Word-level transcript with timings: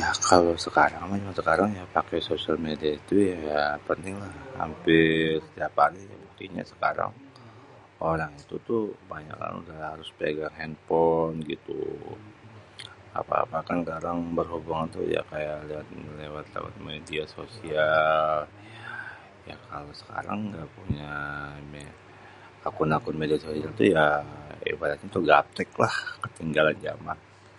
Lah 0.00 0.12
kalo 0.30 0.50
sekarang 0.66 1.02
mah 1.10 1.18
jaman 1.20 1.36
sekarang 1.40 1.70
ya 1.78 1.84
paké 1.96 2.12
media 2.12 2.28
sosial 2.30 2.56
itu 2.98 3.16
ya 3.48 3.60
pentinglah. 3.86 4.34
Hampir 4.58 5.28
tiap 5.54 5.70
pagi 5.78 6.02
buktinya 6.22 6.62
sekarang 6.72 7.12
orang 8.10 8.32
itu 8.42 8.56
tuh 8.68 8.82
kebanyakan 9.00 9.52
udah 9.62 9.76
harus 9.92 10.08
megang 10.18 10.54
henpon 10.60 11.30
gitu. 11.52 11.78
Apa-apa 13.20 13.58
kan 13.68 13.78
karang 13.90 14.20
berhubungan 14.38 14.86
tuh 14.94 15.02
kayak 15.32 15.56
lewat, 16.20 16.46
lewat 16.56 16.74
media 16.90 17.24
sosial. 17.36 18.32
Ya 19.48 19.56
kalo 19.68 19.90
sekarang 20.02 20.38
ya 20.44 20.48
nggak 20.56 20.70
punya 20.78 21.12
akun-akun 22.68 23.16
media 23.22 23.38
sosial 23.46 23.70
tuh 23.78 23.88
ya, 23.96 24.06
ibaratnya 24.72 25.08
tuh 25.16 25.22
gaptek 25.30 25.70
lah, 25.84 25.94
ketinggalan 26.24 26.76
jaman. 26.86 27.18